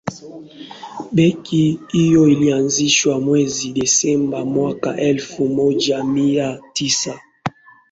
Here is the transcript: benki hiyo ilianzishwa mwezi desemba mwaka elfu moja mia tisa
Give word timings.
benki 1.11 1.79
hiyo 1.87 2.27
ilianzishwa 2.27 3.19
mwezi 3.21 3.73
desemba 3.73 4.45
mwaka 4.45 4.97
elfu 4.97 5.47
moja 5.47 6.03
mia 6.03 6.59
tisa 6.73 7.19